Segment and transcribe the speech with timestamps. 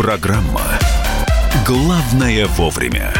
[0.00, 0.62] Программа
[1.66, 3.12] «Главное вовремя».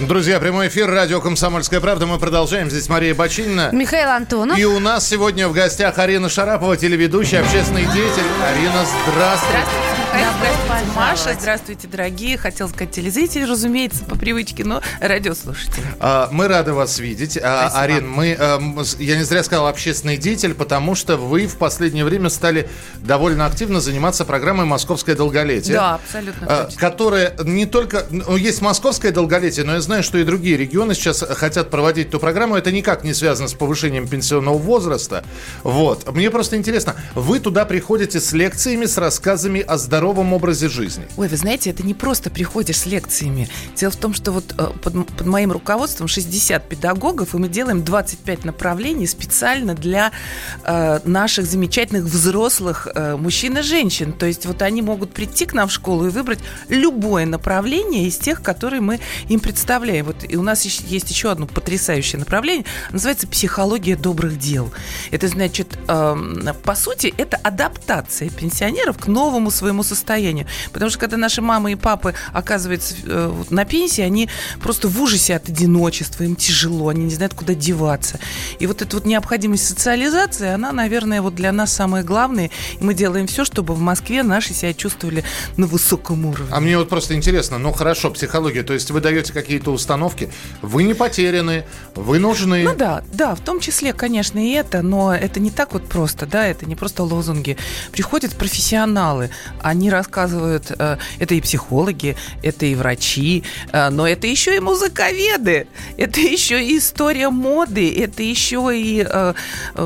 [0.00, 2.06] Друзья, прямой эфир, радио «Комсомольская правда».
[2.06, 2.70] Мы продолжаем.
[2.70, 3.68] Здесь Мария Бочинина.
[3.72, 4.56] Михаил Антонов.
[4.56, 8.24] И у нас сегодня в гостях Арина Шарапова, телеведущая, общественный деятель.
[8.48, 9.58] Арина, здравствуйте.
[9.58, 9.85] Здравствуйте,
[10.16, 10.32] Михаил.
[10.66, 11.36] Здравствуйте, Маша.
[11.38, 12.38] Здравствуйте, дорогие.
[12.38, 15.84] Хотел сказать телезрители, разумеется, по привычке, но радиослушатели.
[16.00, 17.36] А, Мы рады вас видеть.
[17.42, 17.80] А, Спасибо.
[17.82, 22.30] Арин, мы, с- я не зря сказал общественный деятель, потому что вы в последнее время
[22.30, 22.68] стали
[23.00, 25.74] довольно активно заниматься программой «Московское долголетие».
[25.74, 26.80] Да, абсолютно А, точно.
[26.80, 28.06] которая не только...
[28.10, 32.18] ну, есть московское долголетие, но я знаю, что и другие регионы сейчас хотят проводить эту
[32.20, 32.56] программу.
[32.56, 35.24] Это никак не связано с повышением пенсионного возраста.
[35.62, 36.10] Вот.
[36.14, 41.04] Мне просто интересно, вы туда приходите с лекциями, с рассказами о здоровом образе жизни.
[41.16, 43.48] Ой, вы знаете, это не просто приходишь с лекциями.
[43.74, 47.84] Дело в том, что вот э, под, под моим руководством 60 педагогов, и мы делаем
[47.84, 50.12] 25 направлений специально для
[50.62, 54.12] э, наших замечательных взрослых э, мужчин и женщин.
[54.12, 58.16] То есть вот они могут прийти к нам в школу и выбрать любое направление из
[58.16, 60.06] тех, которые мы им представляем.
[60.06, 64.72] Вот и у нас есть еще одно потрясающее направление, называется психология добрых дел.
[65.10, 70.46] Это значит, эм, по сути, это адаптация пенсионеров к новому своему состоянию.
[70.72, 74.28] Потому что когда наши мамы и папы оказываются э, на пенсии, они
[74.60, 78.18] просто в ужасе от одиночества, им тяжело, они не знают, куда деваться.
[78.58, 82.50] И вот эта вот необходимость социализации, она, наверное, вот для нас самая главная.
[82.80, 85.24] И мы делаем все, чтобы в Москве наши себя чувствовали
[85.56, 86.48] на высоком уровне.
[86.50, 90.30] А мне вот просто интересно, ну хорошо, психология, то есть вы даете какие-то установки,
[90.62, 92.64] вы не потеряны, вы нужны.
[92.64, 96.26] Ну да, да, в том числе, конечно, и это, но это не так вот просто,
[96.26, 97.56] да, это не просто лозунги.
[97.92, 104.56] Приходят профессионалы, они рассказывают, э, это и психологи, это и врачи, э, но это еще
[104.56, 109.34] и музыковеды, это еще и история моды, это еще и э,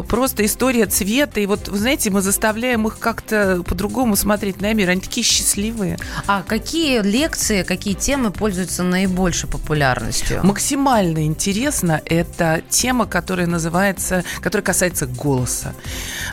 [0.09, 1.41] просто история цвета.
[1.41, 4.91] И вот, вы знаете, мы заставляем их как-то по-другому смотреть на мир.
[4.91, 5.99] Они такие счастливые.
[6.27, 10.41] А какие лекции, какие темы пользуются наибольшей популярностью?
[10.45, 15.75] Максимально интересно это тема, которая называется, которая касается голоса.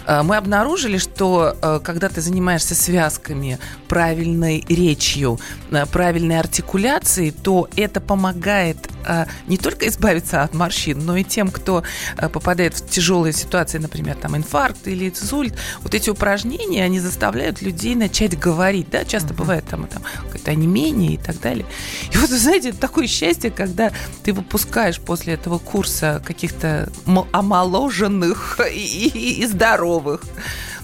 [0.08, 3.47] Мы обнаружили, что когда ты занимаешься связками,
[3.88, 5.40] правильной речью,
[5.72, 11.50] э, правильной артикуляцией, то это помогает э, не только избавиться от морщин, но и тем,
[11.50, 11.84] кто
[12.18, 17.62] э, попадает в тяжелые ситуации, например, там инфаркт или инсульт, вот эти упражнения, они заставляют
[17.62, 21.66] людей начать говорить, да, часто бывает там, там какое-то онемение и так далее.
[22.14, 23.92] И вот, вы знаете, это такое счастье, когда
[24.24, 26.90] ты выпускаешь после этого курса каких-то
[27.32, 30.22] омоложенных и, и- и здоровых.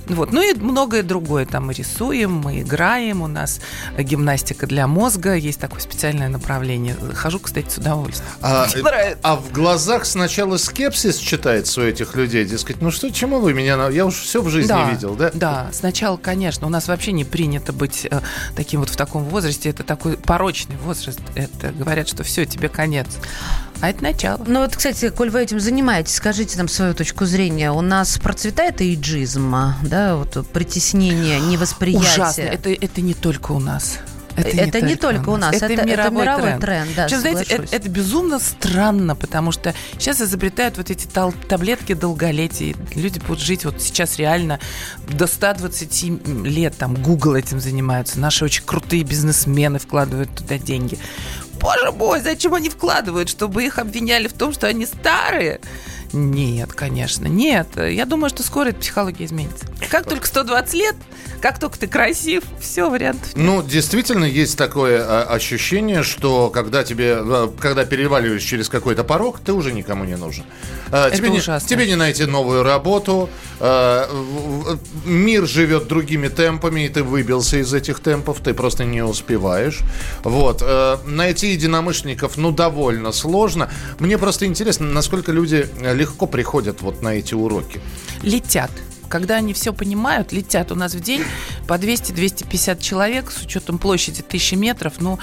[0.07, 0.31] Вот.
[0.31, 1.45] Ну и многое другое.
[1.45, 3.59] Там мы рисуем, мы играем, у нас
[3.97, 6.95] гимнастика для мозга, есть такое специальное направление.
[7.13, 8.29] Хожу, кстати, с удовольствием.
[8.41, 9.19] А, Мне нравится.
[9.23, 13.89] а в глазах сначала скепсис читается у этих людей, дескать, ну что, чему вы меня,
[13.89, 15.31] я уж все в жизни видел, да?
[15.33, 18.21] Да, сначала, конечно, у нас вообще не принято быть э,
[18.55, 19.69] таким вот в таком возрасте.
[19.69, 21.19] Это такой порочный возраст.
[21.35, 23.07] Это говорят, что все, тебе конец.
[23.83, 24.41] А это начало.
[24.47, 27.69] Ну вот, кстати, коль вы этим занимаетесь, скажите нам свою точку зрения.
[27.73, 32.09] У нас процветает эйджизм, а, да, вот притеснение, невосприятие.
[32.13, 32.41] Ужасно.
[32.43, 33.99] Это, это не только у нас.
[34.35, 38.39] Это не только у нас, это- это мировой тренд, да, Причем, знаете, это, это безумно
[38.39, 42.73] странно, потому что сейчас изобретают вот эти тал- таблетки долголетия.
[42.95, 44.59] Люди будут жить вот сейчас реально
[45.07, 46.03] до 120
[46.45, 46.75] лет.
[46.77, 48.17] Там Google этим занимаются.
[48.19, 50.97] Наши очень крутые бизнесмены вкладывают туда деньги.
[51.63, 53.29] Боже мой, зачем они вкладывают?
[53.29, 55.61] Чтобы их обвиняли в том, что они старые?
[56.13, 57.67] Нет, конечно, нет.
[57.75, 59.65] Я думаю, что скоро эта психология изменится.
[59.89, 60.95] Как только 120 лет,
[61.41, 63.45] как только ты красив, все, вариантов нет.
[63.45, 69.39] Ну, действительно, есть такое а, ощущение, что когда тебе, а, когда переваливаешь через какой-то порог,
[69.39, 70.45] ты уже никому не нужен.
[70.91, 71.67] А, Это тебе, не, ужасно.
[71.67, 73.29] тебе не найти новую работу,
[75.05, 79.79] мир живет другими темпами, и ты выбился из этих темпов, ты просто не успеваешь.
[80.23, 80.63] Вот.
[81.05, 83.69] Найти единомышленников, ну, довольно сложно.
[83.99, 85.67] Мне просто интересно, насколько люди
[86.03, 87.79] легко приходят вот на эти уроки.
[88.23, 88.71] летят.
[89.09, 91.23] Когда они все понимают, летят у нас в день
[91.67, 95.19] по 200-250 человек с учетом площади 1000 метров, ну,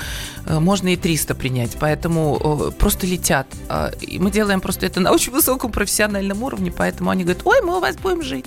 [0.46, 3.46] э, можно и 300 принять, поэтому э, просто летят.
[3.68, 7.60] А, И мы делаем просто это на очень высоком профессиональном уровне, поэтому они говорят, ой,
[7.62, 8.46] мы у вас будем жить.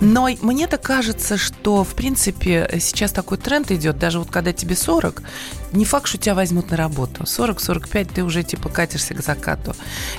[0.00, 4.76] Но мне так кажется, что, в принципе, сейчас такой тренд идет, даже вот когда тебе
[4.76, 5.22] 40,
[5.72, 7.22] не факт, что тебя возьмут на работу.
[7.24, 9.74] 40-45 ты уже типа катишься к закату.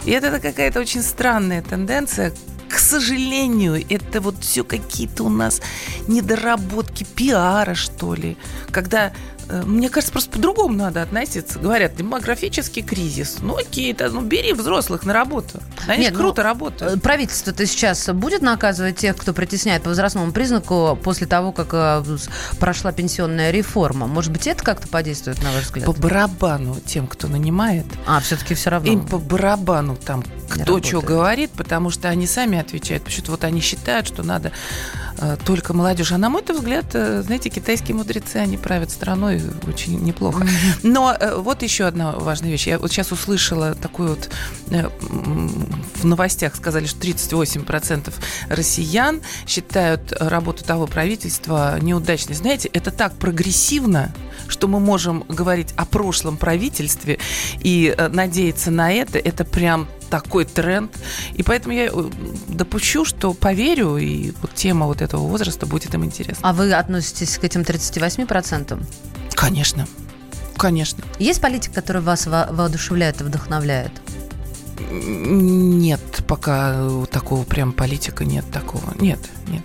[0.06, 2.34] И это какая-то очень странная тенденция,
[2.70, 5.62] к сожалению, это вот все какие-то у нас
[6.08, 8.38] недоработки пиара, что ли.
[8.72, 9.14] Когда
[9.50, 11.60] мне кажется, просто по-другому надо относиться.
[11.60, 13.38] Говорят, демографический кризис.
[13.42, 15.62] Ну окей, это, ну бери взрослых на работу.
[15.88, 17.02] Они Нет, круто ну, работают.
[17.02, 22.04] Правительство-то сейчас будет наказывать тех, кто притесняет по возрастному признаку после того, как э,
[22.60, 24.08] прошла пенсионная реформа.
[24.08, 25.86] Может быть, это как-то подействует, на ваш взгляд?
[25.86, 27.86] По барабану тем, кто нанимает.
[28.06, 28.92] А, все-таки все равно.
[28.92, 33.04] Им по барабану там кто что говорит, потому что они сами отвечают.
[33.04, 34.52] Почему-то вот они считают, что надо
[35.18, 36.12] э, только молодежь.
[36.12, 40.48] А на мой взгляд, э, знаете, китайские мудрецы, они правят страной очень неплохо.
[40.84, 42.68] Но э, вот еще одна важная вещь.
[42.68, 44.30] Я вот сейчас услышала такую вот
[44.72, 48.14] э, в новостях сказали, что 38%
[48.50, 52.36] россиян считают работу того правительства неудачной.
[52.36, 54.14] Знаете, это так прогрессивно,
[54.48, 57.20] что мы можем говорить о прошлом правительстве
[57.60, 59.18] и э, надеяться на это.
[59.18, 60.92] Это прям такой тренд.
[61.34, 62.10] И поэтому я э,
[62.48, 66.48] допущу, что поверю, и вот тема вот этого возраста будет им интересна.
[66.48, 68.84] А вы относитесь к этим 38%?
[69.34, 69.88] Конечно.
[70.58, 71.04] Конечно.
[71.20, 73.92] Есть политик, который вас во воодушевляет и вдохновляет?
[74.92, 78.94] Нет, пока такого прям политика нет такого.
[79.00, 79.64] Нет, нет.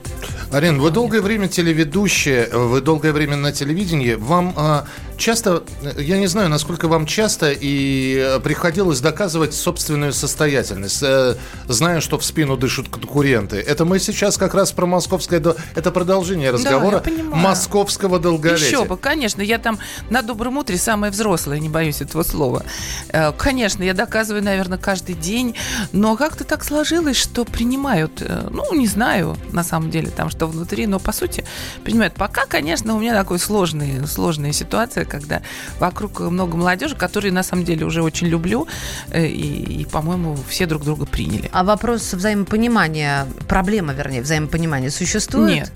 [0.52, 4.14] Арин, вы долгое время телеведущая, вы долгое время на телевидении.
[4.14, 4.86] Вам а,
[5.20, 5.62] часто,
[5.96, 11.36] я не знаю, насколько вам часто и э, приходилось доказывать собственную состоятельность, э,
[11.68, 13.58] зная, что в спину дышат конкуренты.
[13.58, 15.40] Это мы сейчас как раз про московское...
[15.74, 18.66] Это продолжение разговора да, московского долголетия.
[18.66, 19.42] Еще бы, конечно.
[19.42, 19.78] Я там
[20.08, 22.64] на добром утре самая взрослая, не боюсь этого слова.
[23.10, 25.54] Э, конечно, я доказываю, наверное, каждый день.
[25.92, 30.86] Но как-то так сложилось, что принимают, ну, не знаю, на самом деле, там, что внутри,
[30.86, 31.44] но по сути
[31.84, 32.14] принимают.
[32.14, 35.42] Пока, конечно, у меня такой сложный, сложная ситуация, когда
[35.78, 38.66] вокруг много молодежи, которые на самом деле уже очень люблю,
[39.10, 41.50] э, и, и по-моему, все друг друга приняли.
[41.52, 45.54] А вопрос взаимопонимания, проблема, вернее, взаимопонимания существует?
[45.54, 45.72] Нет.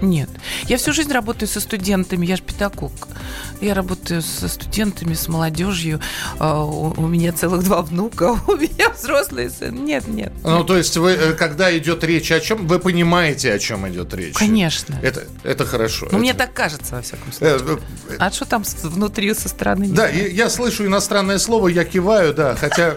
[0.00, 0.28] Нет.
[0.66, 2.92] Я всю жизнь работаю со студентами, я же педагог.
[3.60, 6.00] Я работаю со студентами, с молодежью.
[6.38, 9.84] А, у меня целых два внука, у меня взрослый сын.
[9.84, 10.32] Нет, нет.
[10.42, 14.14] Ну, то есть вы, э, когда идет речь о чем, вы понимаете, о чем идет
[14.14, 14.34] речь?
[14.34, 14.98] Конечно.
[15.02, 16.08] Это, это хорошо.
[16.10, 17.58] Ну, мне так кажется, во всяком случае.
[17.58, 19.88] Э, э, а что там внутри со стороны?
[19.88, 22.96] Да, я, я слышу иностранное слово, я киваю, да, хотя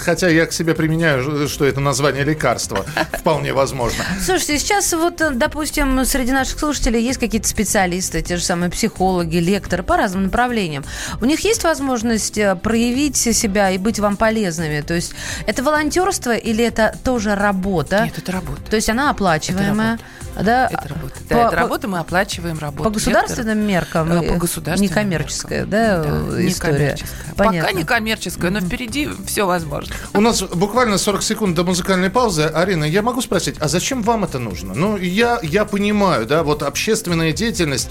[0.00, 2.84] Хотя я к себе применяю, что это название лекарства.
[3.12, 4.04] Вполне возможно.
[4.24, 9.82] Слушайте, сейчас вот, допустим, среди наших слушателей есть какие-то специалисты, те же самые психологи, лекторы
[9.82, 10.84] по разным направлениям.
[11.20, 14.80] У них есть возможность э, проявить себя и быть вам полезными?
[14.80, 15.14] То есть
[15.46, 18.04] это волонтерство или это тоже работа?
[18.04, 18.62] Нет, это работа.
[18.70, 19.94] То есть она оплачиваемая?
[19.94, 20.04] Это
[20.42, 20.66] да?
[20.66, 21.14] Это работа.
[21.28, 22.84] По, да, это работа, мы оплачиваем работу.
[22.84, 24.08] По государственным меркам?
[24.08, 25.70] По государственным Некоммерческая, меркам.
[25.70, 26.72] да, да история?
[26.72, 27.34] Некоммерческая.
[27.36, 27.60] Понятно.
[27.60, 29.94] Пока некоммерческая, но впереди все возможно.
[30.12, 32.42] У нас буквально 40 секунд до музыкальной паузы.
[32.42, 34.74] Арина, я могу спросить, а зачем вам это нужно?
[34.74, 37.88] Ну, я, я понимаю, да, вот общественная деятельность,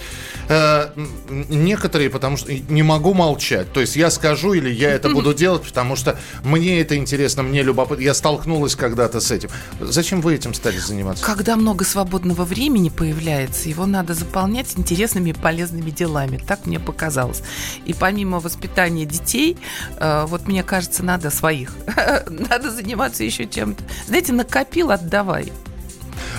[0.50, 0.90] э,
[1.30, 3.72] некоторые, потому что не могу молчать.
[3.74, 7.64] То есть я скажу или я это буду делать, потому что мне это интересно, мне
[7.64, 8.04] любопытно.
[8.04, 9.50] Я столкнулась когда-то с этим.
[9.80, 11.24] Зачем вы этим стали заниматься?
[11.24, 16.38] Когда много свободного времени появляется, его надо заполнять интересными и полезными делами.
[16.38, 17.42] Так мне показалось.
[17.86, 19.58] И помимо воспитания детей,
[19.98, 21.74] э, вот мне кажется, надо своих.
[22.28, 23.84] Надо заниматься еще чем-то.
[24.08, 25.52] Знаете, накопил, отдавай.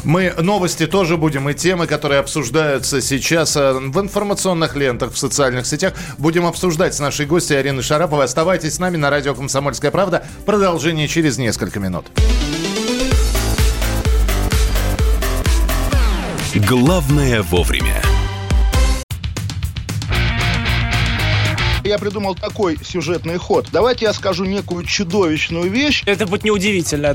[0.04, 5.66] Мы новости тоже будем и темы, которые обсуждаются сейчас э, в информационных лентах, в социальных
[5.66, 8.25] сетях, будем обсуждать с нашей гостьей Ариной Шараповой.
[8.25, 10.26] Оставайтесь с нами на радио «Комсомольская правда».
[10.44, 12.06] Продолжение через несколько минут.
[16.55, 18.03] Главное вовремя.
[21.84, 23.69] Я придумал такой сюжетный ход.
[23.72, 26.03] Давайте я скажу некую чудовищную вещь.
[26.06, 27.15] Это будет неудивительно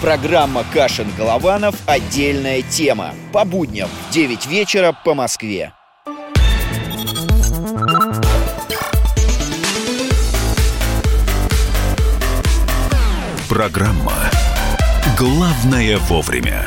[0.00, 1.74] Программа «Кашин-Голованов.
[1.86, 3.14] Отдельная тема».
[3.32, 5.72] По будням в 9 вечера по Москве.
[13.48, 14.12] Программа
[15.16, 16.62] «Главное вовремя».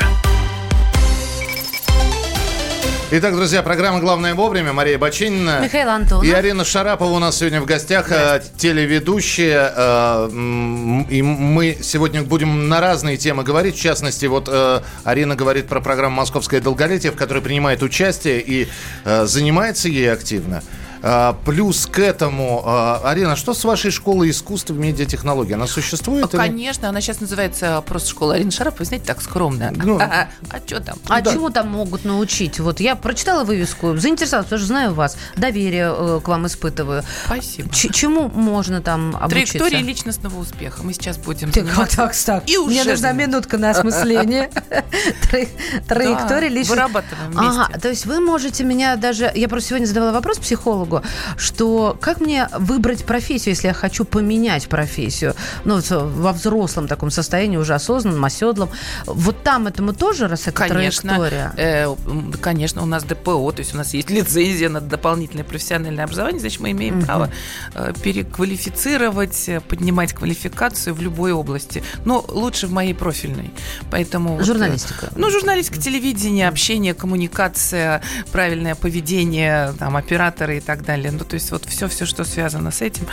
[3.12, 4.72] Итак, друзья, программа «Главное вовремя».
[4.72, 5.58] Мария Бачинина.
[5.64, 6.24] Михаил Антонов.
[6.24, 9.72] И Арина Шарапова у нас сегодня в гостях, э, телеведущая.
[9.74, 13.76] Э, и мы сегодня будем на разные темы говорить.
[13.76, 18.68] В частности, вот э, Арина говорит про программу «Московское долголетие», в которой принимает участие и
[19.04, 20.62] занимается ей активно.
[21.02, 25.54] А, Плюс к этому, а, Арина, что с вашей школой искусств и медиатехнологий?
[25.54, 26.32] Она существует?
[26.34, 29.72] или- Конечно, она сейчас называется просто школа Арина Шарапова, знаете, так скромно.
[29.74, 29.98] Ну.
[30.50, 30.98] А что там?
[31.08, 31.32] А Да.
[31.32, 32.60] чему там могут научить?
[32.60, 37.02] Вот я прочитала вывеску, заинтересовалась, потому что знаю вас, доверие э, к вам испытываю.
[37.26, 37.70] Спасибо.
[37.72, 39.58] Ч- чему можно там обучиться?
[39.58, 40.82] Траектория личностного успеха.
[40.82, 41.96] Мы сейчас будем Так, заниматься.
[41.96, 42.48] так, так.
[42.50, 44.50] И уже Мне нужна минутка на осмысление.
[45.30, 45.46] Тра-
[45.88, 46.70] Траектория личности.
[46.70, 47.32] вырабатываем.
[47.38, 49.30] Ага, то есть вы можете меня даже...
[49.34, 50.89] Я просто сегодня задавала вопрос психологу,
[51.36, 55.34] что как мне выбрать профессию, если я хочу поменять профессию?
[55.64, 58.70] Ну, вот во взрослом таком состоянии, уже осознанном, оседлом.
[59.06, 61.52] Вот там этому тоже раз это Конечно, траектория?
[61.56, 61.94] э,
[62.40, 66.60] конечно, у нас ДПО, то есть у нас есть лицензия на дополнительное профессиональное образование, значит,
[66.60, 67.04] мы имеем Мгм.
[67.06, 67.30] право
[67.74, 71.82] э, переквалифицировать, э, поднимать квалификацию в любой области.
[72.04, 73.50] Но лучше в моей профильной.
[73.90, 75.08] Поэтому вот, э, Журналистика.
[75.16, 81.10] Ну, журналистика, телевидение, общение, коммуникация, правильное поведение, там, операторы и так далее.
[81.12, 83.06] Ну, то есть вот все, все, что связано с этим.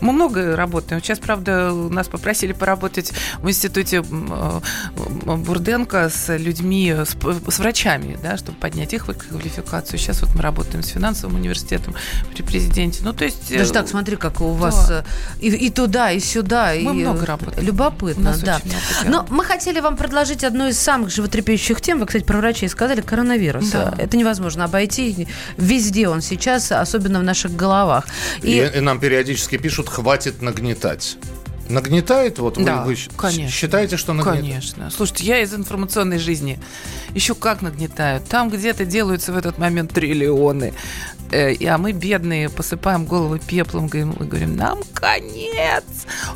[0.00, 1.02] Мы много работаем.
[1.02, 4.60] Сейчас, правда, нас попросили поработать в институте э,
[5.26, 7.16] Бурденко с людьми, с,
[7.48, 9.98] с врачами, да, чтобы поднять их квалификацию.
[9.98, 11.94] Сейчас вот мы работаем с финансовым университетом
[12.34, 13.00] при президенте.
[13.02, 13.50] Ну, то есть...
[13.50, 15.04] э, Даже так, смотри, как у вас да.
[15.40, 16.72] э, и, и туда, и сюда.
[16.80, 17.66] Мы и, много э, работаем.
[17.66, 18.60] Любопытно, да.
[19.06, 21.98] Но мы хотели вам предложить одну из самых животрепещущих тем.
[21.98, 23.70] Вы, кстати, про врачей сказали, коронавирус.
[23.70, 23.94] Да.
[23.98, 25.26] Это невозможно обойти.
[25.56, 28.06] Везде он сейчас, особенно в наших головах.
[28.42, 31.16] И, И, и нам периодически пишут, хватит нагнетать.
[31.70, 32.38] Нагнетает?
[32.38, 33.50] Вот вы- Да, вы, щ- конечно.
[33.50, 34.44] считаете, что нагнетает?
[34.44, 34.90] Конечно.
[34.90, 36.58] Слушайте, я из информационной жизни
[37.14, 38.20] еще как нагнетаю.
[38.20, 40.74] Там где-то делаются в этот момент триллионы.
[41.32, 45.84] Э, а мы, бедные, посыпаем головы пеплом, говорим, и говорим, нам конец.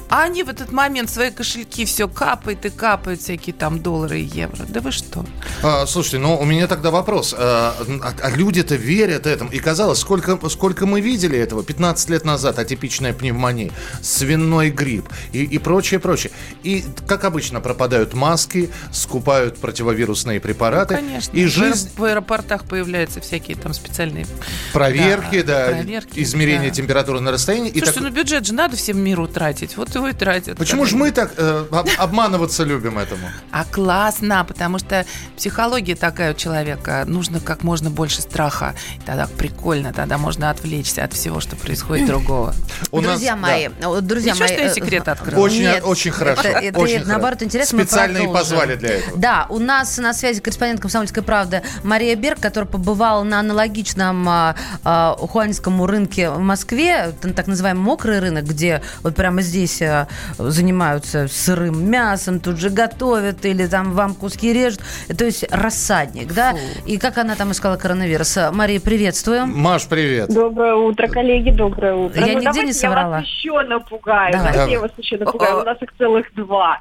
[0.09, 4.25] А они в этот момент свои кошельки все капают и капают, всякие там доллары и
[4.25, 4.65] евро.
[4.69, 5.27] Да вы что?
[5.65, 7.35] А, слушайте, ну у меня тогда вопрос.
[7.37, 9.51] А, а- а люди-то верят этому.
[9.51, 11.65] И казалось, сколько, сколько мы видели этого?
[11.65, 16.33] 15 лет назад атипичная пневмония, свиной грипп и, и прочее, прочее.
[16.63, 20.97] И, как обычно, пропадают маски, скупают противовирусные препараты.
[20.97, 21.37] Конечно.
[21.37, 21.91] И жизнь...
[21.97, 24.27] В аэропортах появляются всякие там специальные...
[24.73, 26.75] Проверки, да, Да, проверки, измерение да.
[26.75, 27.71] температуры на расстоянии.
[27.71, 29.77] и Слушайте, так- ну бюджет же надо всем миру тратить.
[29.77, 30.59] Вот его и тратят.
[30.59, 33.29] Почему же мы так э, об- обманываться любим этому?
[33.51, 37.05] А классно, потому что психология такая у человека.
[37.07, 38.75] Нужно как можно больше страха.
[39.07, 42.55] Тогда прикольно, тогда можно отвлечься от всего, что происходит другого.
[42.91, 43.69] У друзья мои,
[44.03, 45.41] друзья Ничего, мои, что я э, секрет открыла.
[45.41, 46.49] Очень, Нет, очень хорошо.
[46.49, 47.79] Это, это, очень наоборот, интересно.
[47.79, 49.19] Специально и позвали для этого.
[49.19, 54.57] Да, у нас на связи корреспондент «Комсомольской правды» Мария Берг, которая побывала на аналогичном а,
[54.85, 61.29] а, ухуанском рынке в Москве, так называемый мокрый рынок, где вот прямо здесь а, занимаются
[61.29, 64.81] сырым мясом, тут же готовят или там вам куски режут.
[65.17, 66.55] То есть рассадник, да?
[66.87, 68.39] И как она там искала коронавирус?
[68.53, 69.53] Мария, приветствуем.
[69.57, 70.29] Маш, привет.
[70.33, 72.27] Доброе утро, коллеги, доброе утро.
[72.27, 73.17] Я ну, нигде не соврала.
[73.17, 74.33] Я вас еще напугаю.
[74.33, 74.53] Давай.
[74.53, 74.71] Давай.
[74.71, 75.57] я вас еще напугаю.
[75.59, 75.63] О-о.
[75.63, 76.81] У нас их целых два.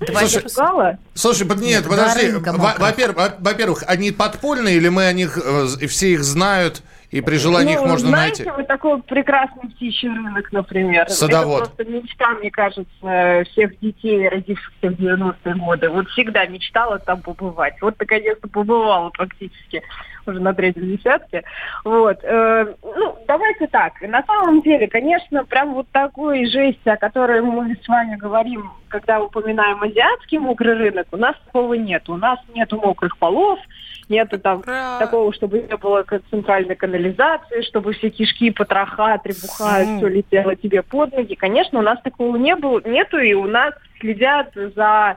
[0.00, 0.98] Два Слушай, Напугала?
[1.14, 2.30] Слушай, нет, подожди.
[2.30, 7.20] Во-первых, во- во-первых, они подпольные или мы о них э, и все их знают и
[7.20, 8.56] при желании их ну, можно знаете, найти?
[8.56, 11.10] вот такой прекрасный птичий рынок, например.
[11.10, 11.62] Садовод.
[11.62, 15.88] Это просто мечта, мне кажется, всех детей, родившихся в 90-е годы.
[15.88, 17.74] Вот всегда мечтала там побывать.
[17.80, 19.82] Вот, наконец-то, побывала практически
[20.30, 21.44] уже на третьем десятке.
[21.84, 22.18] Вот.
[22.22, 24.00] э, ну, давайте так.
[24.00, 29.20] На самом деле, конечно, прям вот такой жести, о которой мы с вами говорим, когда
[29.20, 32.08] упоминаем азиатский мокрый рынок, у нас такого нет.
[32.08, 33.58] У нас нету мокрых полов,
[34.08, 34.98] нету там Ура!
[34.98, 41.12] такого, чтобы не было центральной канализации, чтобы все кишки, потроха, требуха, все летело тебе под
[41.12, 41.34] ноги.
[41.34, 45.16] Конечно, у нас такого не было, нету, и у нас следят за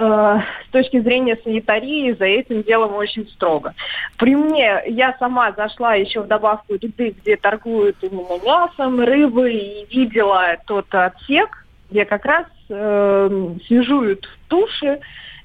[0.00, 3.74] с точки зрения санитарии за этим делом очень строго.
[4.16, 9.86] При мне я сама зашла еще в добавку еды, где торгуют именно мясом, рыбой, и
[9.94, 15.00] видела тот отсек, где как раз э, свежуют туши,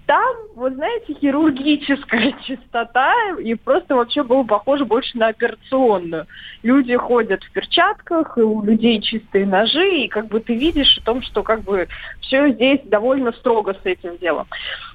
[0.06, 6.28] там, вот знаете, хирургическая чистота, и просто вообще было похоже больше на операционную.
[6.64, 11.06] Люди ходят в перчатках, и у людей чистые ножи, и как бы ты видишь о
[11.06, 11.88] том, что как бы
[12.22, 14.48] все здесь довольно строго с этим делом.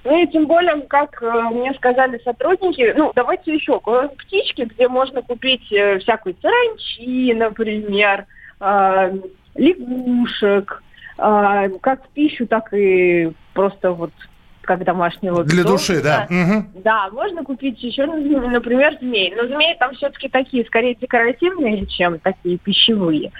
[0.04, 5.22] Ну и тем более, как э, мне сказали сотрудники, ну давайте еще, птички, где можно
[5.22, 8.26] купить э, всякую саранчи, например,
[8.60, 9.12] э,
[9.56, 10.82] лягушек,
[11.18, 14.12] э, как в пищу, так и просто вот
[14.62, 15.92] как домашнего Для питомца.
[15.92, 16.26] души, да.
[16.28, 16.70] Мгм.
[16.82, 19.34] Да, можно купить еще, ну, например, змей.
[19.36, 23.32] Но змеи там все-таки такие, скорее декоративные, чем такие пищевые.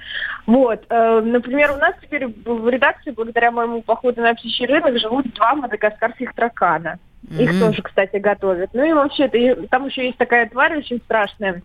[0.47, 0.85] Вот.
[0.89, 5.55] э, например, у нас теперь в редакции, благодаря моему походу на птичий рынок, живут два
[5.55, 6.99] мадагаскарских таракана.
[7.39, 8.71] Их тоже, кстати, готовят.
[8.73, 9.29] Ну и вообще,
[9.71, 11.63] там еще есть такая тварь очень страшная.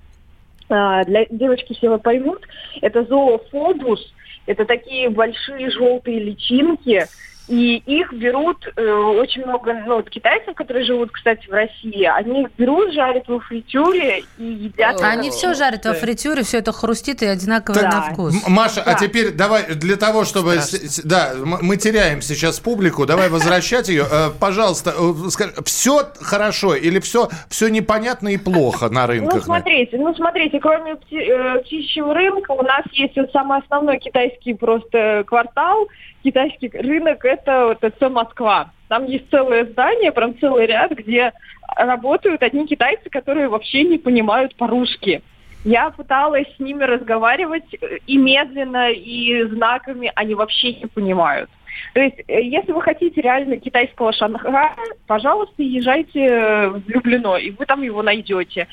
[0.70, 2.42] а, для девочки все вы поймут,
[2.82, 4.14] это зоофобус,
[4.46, 7.06] это такие большие желтые личинки,
[7.48, 12.42] и их берут э, очень много, ну, вот китайцев, которые живут, кстати, в России, они
[12.44, 15.00] их берут, жарят во фритюре и едят.
[15.02, 17.90] Они все жарят во фритюре, все это хрустит и одинаково Да.
[17.90, 18.48] на вкус.
[18.48, 18.96] Маша, а Да.
[18.96, 20.56] теперь давай для того, чтобы...
[20.56, 24.06] с- с- да, мы теряем сейчас публику, давай возвращать ее.
[24.12, 24.94] Э, Пожалуйста,
[25.66, 29.44] все хорошо или все, все непонятно и плохо на Ну, рынках?
[29.44, 34.54] смотрите, ну, смотрите, кроме пти- э, птичьего рынка, у нас есть вот самый основной китайский
[34.54, 35.88] просто квартал,
[36.26, 38.72] китайский рынок, это вот ТЦ Москва.
[38.88, 41.32] Там есть целое здание, прям целый ряд, где
[41.76, 45.22] работают одни китайцы, которые вообще не понимают по-русски.
[45.64, 51.50] Я пыталась с ними разговаривать э, и медленно, и знаками, они вообще не понимают.
[51.94, 54.76] То есть, э, если вы хотите реально китайского Шанхая,
[55.08, 58.68] пожалуйста, езжайте э, в Люблино, и вы там его найдете.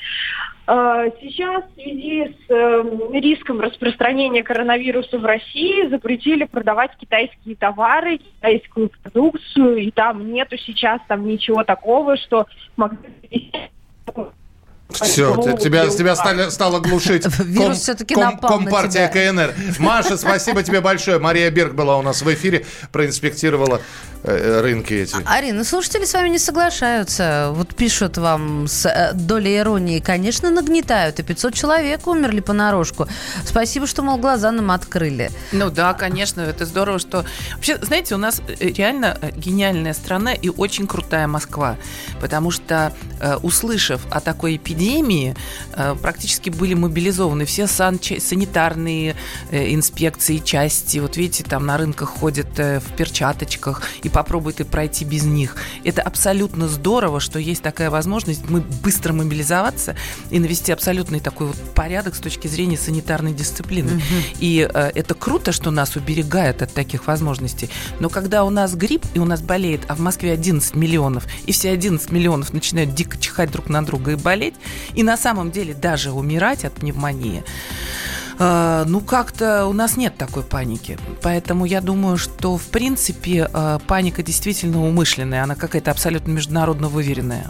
[0.65, 8.17] Э, Сейчас в связи с э, риском распространения коронавируса в России запретили продавать китайские товары,
[8.17, 13.51] китайскую продукцию, и там нету сейчас там ничего такого, что могли
[15.01, 19.31] Все, тебя, тебя стали, стало глушить Вирус всё-таки напал на Компартия тебя.
[19.31, 19.53] КНР.
[19.79, 21.19] Маша, спасибо тебе большое.
[21.19, 23.81] Мария Берг была у нас в эфире, проинспектировала
[24.23, 25.15] э, рынки эти.
[25.25, 27.51] Арина, слушатели с вами не соглашаются.
[27.53, 29.99] Вот пишут вам с э, долей иронии.
[29.99, 31.19] Конечно, нагнетают.
[31.19, 33.07] И 500 человек умерли понарошку.
[33.45, 35.31] Спасибо, что, мол, глаза нам открыли.
[35.51, 37.25] Ну да, конечно, это здорово, что...
[37.55, 41.77] Вообще, знаете, у нас э, реально э, гениальная страна и очень крутая Москва,
[42.21, 44.82] потому что, э, услышав о такой эпидемии,
[45.73, 49.15] э, практически были мобилизованы все санча- санитарные
[49.51, 50.99] э, инспекции, части.
[50.99, 55.55] Вот видите, там на рынках ходят э, в перчаточках, и попробуй ты пройти без них.
[55.83, 59.95] Это абсолютно здорово, что есть такая возможность мы быстро мобилизоваться
[60.29, 64.01] и навести абсолютный такой вот порядок с точки зрения санитарной дисциплины.
[64.39, 67.69] И э, это круто, что нас уберегают от таких возможностей.
[67.99, 71.51] Но когда у нас грипп, и у нас болеет, а в Москве 11 миллионов, и
[71.51, 74.55] все 11 миллионов начинают дико чихать друг на друга и болеть,
[74.93, 77.43] и на самом деле даже умирать от пневмонии,
[78.39, 80.97] э, ну, как-то у нас нет такой паники.
[81.21, 85.43] Поэтому я думаю, что, в принципе, э, паника действительно умышленная.
[85.43, 87.47] Она какая-то абсолютно международно выверенная.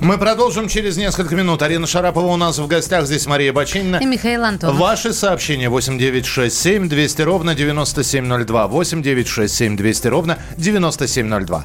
[0.00, 1.62] Мы продолжим через несколько минут.
[1.62, 3.06] Арина Шарапова у нас в гостях.
[3.06, 3.96] Здесь Мария Бачинина.
[3.96, 4.76] И Михаил Антонов.
[4.76, 8.66] Ваши сообщения 8967 200 ровно 9702.
[8.66, 11.64] 8967 200 ровно 9702.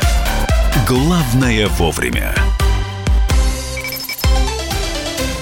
[0.91, 2.35] «Главное вовремя».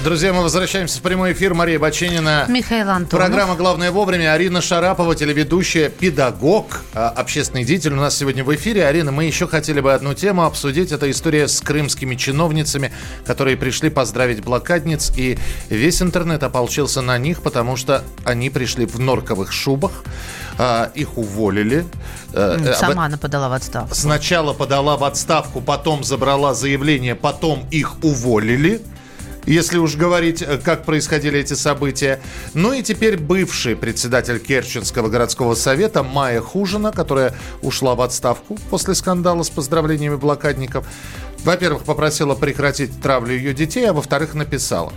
[0.01, 1.53] Друзья, мы возвращаемся в прямой эфир.
[1.53, 2.45] Мария Баченина.
[2.47, 3.09] Михаил Антонов.
[3.09, 4.31] Программа «Главное вовремя».
[4.31, 8.85] Арина Шарапова, телеведущая, педагог, а, общественный деятель у нас сегодня в эфире.
[8.87, 10.93] Арина, мы еще хотели бы одну тему обсудить.
[10.93, 12.93] Это история с крымскими чиновницами,
[13.25, 15.11] которые пришли поздравить блокадниц.
[15.17, 15.37] И
[15.69, 19.91] весь интернет ополчился на них, потому что они пришли в норковых шубах.
[20.57, 21.85] а, Их уволили.
[22.31, 23.93] Э, э, Сама она подала в отставку.
[23.93, 28.81] Сначала подала в отставку, потом забрала заявление, потом их уволили.
[29.45, 32.19] Если уж говорить, э, как происходили эти события.
[32.53, 38.95] Ну и теперь бывший председатель Керченского городского совета Майя Хужина, которая ушла в отставку после
[38.95, 40.85] скандала с поздравлениями блокадников.
[41.43, 44.91] Во-первых, попросила прекратить травлю ее детей, а во-вторых, написала.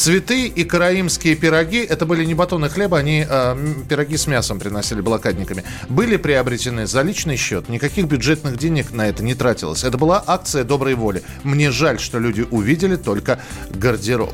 [0.00, 5.02] Цветы и караимские пироги, это были не батоны хлеба, они э, пироги с мясом приносили
[5.02, 7.68] блокадниками, были приобретены за личный счет.
[7.68, 9.84] Никаких бюджетных денег на это не тратилось.
[9.84, 11.22] Это была акция доброй воли.
[11.42, 13.40] Мне жаль, что люди увидели только
[13.74, 14.32] гардероб.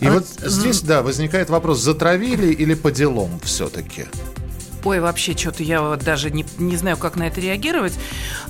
[0.00, 4.04] И А вот здесь, да, возникает вопрос, затравили или по делам все-таки?
[4.84, 7.94] Ой, вообще, что-то я вот даже не, не знаю, как на это реагировать.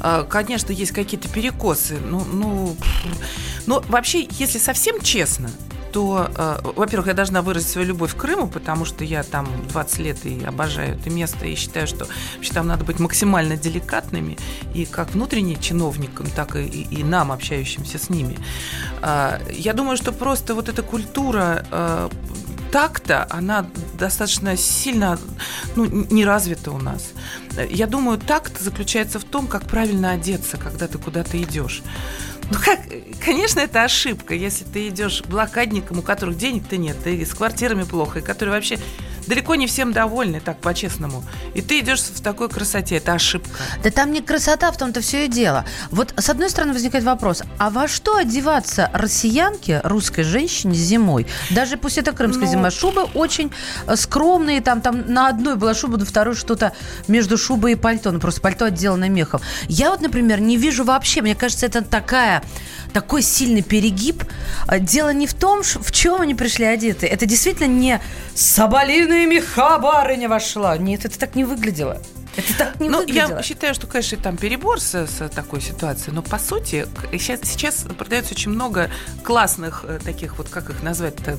[0.01, 1.99] А, Конечно, есть какие-то перекосы.
[2.05, 2.77] Ну, ну,
[3.67, 5.49] но вообще, если совсем честно,
[5.93, 9.99] то, э, во-первых, я должна выразить свою любовь к Крыму, потому что я там 20
[10.01, 14.37] лет и обожаю это место, и считаю, что вообще там надо быть максимально деликатными,
[14.75, 18.39] и как внутренним чиновникам, так и, и- нам, общающимся с ними.
[19.03, 22.09] А, Я думаю, что просто вот эта культура э,
[22.73, 23.67] такта, она
[23.99, 25.19] достаточно сильно
[25.77, 27.13] ну, не развита у нас.
[27.71, 31.83] Я думаю, такт заключается в том, как правильно одеться, когда ты куда-то идешь.
[32.51, 32.81] Ну как,
[33.25, 38.19] конечно, это ошибка, если ты идешь блокадником, у которых денег-то нет, и с квартирами плохо,
[38.19, 38.79] и которые вообще
[39.27, 41.23] далеко не всем довольны, так по-честному.
[41.55, 43.61] И ты идешь в такой красоте, это ошибка.
[43.85, 45.65] Да там не красота, в том-то все и дело.
[45.91, 51.27] Вот с одной стороны возникает вопрос, а во что одеваться россиянке, русской женщине зимой?
[51.51, 52.71] Даже пусть это крымская Ну- зима.
[52.73, 53.53] Шубы очень
[53.87, 56.73] э, скромные, там, там на одной была шуба, на второй что-то
[57.07, 58.11] между шубой и пальто.
[58.11, 59.41] Ну просто пальто отделано мехом.
[59.69, 62.40] Я вот, например, не вижу вообще, мне кажется, это такая
[62.93, 64.25] такой сильный перегиб.
[64.67, 67.07] А Дело не в том, в чем они пришли одеты.
[67.07, 68.01] Это действительно не
[68.35, 70.77] соболиные меха барыня вошла.
[70.77, 72.01] Нет, это так не выглядело.
[72.37, 73.37] Это так не ну, выглядело.
[73.39, 77.87] я считаю, что, конечно, там перебор с, с такой ситуацией, но по сути сейчас, сейчас
[77.99, 78.91] продается очень много
[79.23, 81.39] классных э, таких вот, как их назвать-то,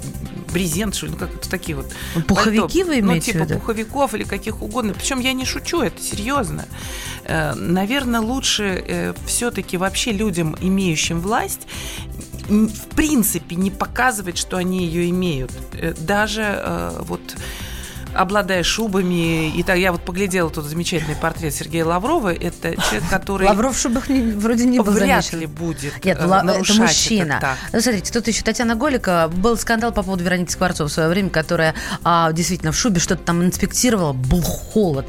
[0.54, 1.92] брезент, что ли, ну как это такие вот.
[2.16, 2.86] Ну, пуховики пальто.
[2.90, 3.54] вы Ну, имеете в типа виду?
[3.60, 4.94] пуховиков или каких угодно.
[4.94, 6.66] Причем я не шучу, это серьезно.
[7.28, 11.68] Наверное, лучше все-таки вообще людям, имеющим власть,
[12.50, 15.52] в принципе не показывать, что они ее имеют.
[15.74, 17.22] Э, Даже э, вот
[18.14, 19.50] обладая шубами.
[19.50, 22.34] И так, я вот поглядела тут замечательный портрет Сергея Лаврова.
[22.34, 25.40] Это человек, который Лавров в шубах не- вроде не был вряд замечен.
[25.40, 27.38] ли будет Нет, э, ла- это мужчина.
[27.40, 27.58] так.
[27.74, 29.30] Ну, смотрите, тут еще Татьяна Голика.
[29.34, 33.24] Был скандал по поводу Вероники Скворцовой в свое время, которая а, действительно в шубе что-то
[33.24, 34.14] там инспектировала.
[34.14, 35.06] Был холод.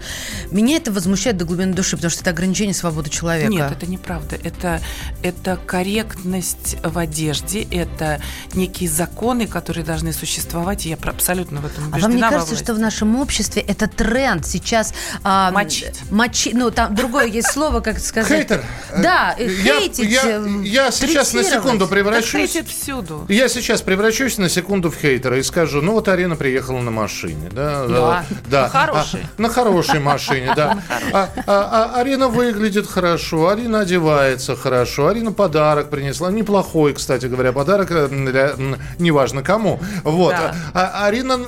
[0.50, 3.50] Меня это возмущает до глубины души, потому что это ограничение свободы человека.
[3.52, 4.36] Нет, это неправда.
[4.42, 4.80] Это,
[5.22, 8.20] это корректность в одежде, это
[8.54, 10.86] некие законы, которые должны существовать.
[10.86, 12.08] И я абсолютно в этом А убеждена.
[12.08, 14.92] вам не кажется, что в нашем обществе это тренд сейчас...
[15.24, 16.00] а, Мочить.
[16.10, 18.28] Мочи, ну, там другое есть слово, как сказать...
[18.48, 18.64] Хейтер.
[19.02, 22.52] Да, э, Я- хейтить, я, э, я сейчас на секунду Так превращусь.
[22.52, 23.24] хейтят всюду.
[23.28, 27.48] Я сейчас превращусь на секунду в хейтера и скажу, ну вот Арина приехала на машине,
[27.52, 27.86] да?
[27.86, 28.24] Да.
[28.50, 28.62] да.
[28.64, 29.20] На хорошей.
[29.38, 30.78] А, на хорошей машине, да.
[31.12, 37.52] А, а- а Арина выглядит хорошо, Арина одевается хорошо, Арина подарок принесла, неплохой, кстати говоря,
[37.52, 38.52] подарок, э, для,
[38.98, 39.80] неважно кому.
[40.04, 40.32] Вот.
[40.32, 40.54] Да.
[40.74, 41.38] А- Арина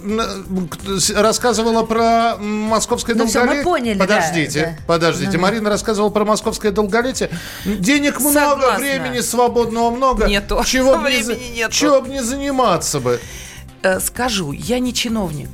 [0.98, 3.64] с- рассказывала про московское Ну всё, мы долголетие.
[3.64, 4.84] поняли, да, Подождите, да.
[4.86, 5.30] подождите.
[5.32, 5.42] Ну-ну.
[5.42, 7.28] Марина рассказывала про московское долголетие.
[7.64, 8.78] Денег много, Согласна.
[8.78, 10.26] времени свободного много.
[10.28, 10.62] Нету.
[10.64, 11.72] Чего бы не, нету.
[11.72, 13.20] чего бы не заниматься бы.
[13.82, 15.50] Э, Скажу, я не чиновник,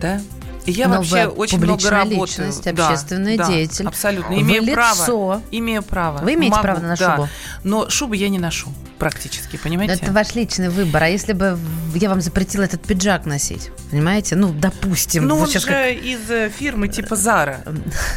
[0.00, 0.20] да?
[0.64, 2.20] И я Но вообще вы очень много работаю.
[2.22, 3.86] личность, Да, общественный да, деятель.
[3.86, 4.34] Абсолютно.
[4.34, 4.74] Вы Имею лицо.
[4.74, 5.42] право.
[5.52, 6.18] Имею право.
[6.18, 7.16] Вы имеете Могу, право на да.
[7.16, 7.28] шубу?
[7.62, 9.94] Но шубы я не ношу практически, Но понимаете?
[10.02, 11.04] это ваш личный выбор.
[11.04, 11.56] А если бы
[11.94, 13.70] я вам запретила этот пиджак носить?
[13.90, 14.34] Понимаете?
[14.36, 15.26] Ну, допустим.
[15.28, 17.60] Ну, вот он же как- из э, фирмы типа Зара.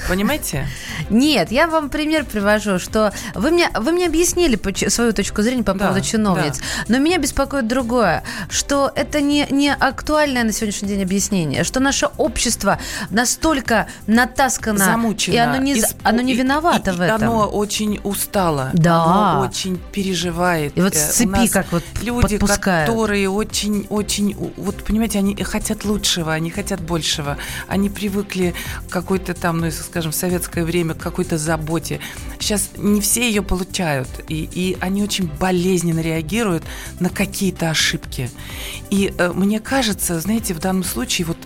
[0.08, 0.67] Понимаете?
[1.12, 5.73] Нет, я вам пример привожу, что вы мне, вы мне объяснили свою точку зрения по
[5.73, 6.63] Да, поводу чиновниц, да.
[6.88, 12.08] но меня беспокоит другое, что это не, не актуальное на сегодняшний день объяснение, что наше
[12.17, 12.79] общество
[13.12, 15.34] настолько натаскано, Замучено.
[15.36, 17.29] и оно не, Исп- оно не виновато и- в и этом.
[17.29, 18.71] Оно очень устало.
[18.73, 19.03] Да.
[19.03, 20.75] Оно очень переживает.
[20.77, 22.89] И вот Э, с у цепи как вот люди, подпускают.
[22.89, 27.37] которые очень, очень, вот понимаете, они хотят лучшего, они хотят большего.
[27.67, 28.53] Они привыкли
[28.87, 31.99] к какой-то там, ну, скажем, в советское время, к какой-то заботе.
[32.39, 36.63] Сейчас не все ее получают, и, и они очень болезненно реагируют
[36.99, 38.29] на какие-то ошибки.
[38.89, 41.37] И э, мне кажется, знаете, в данном случае вот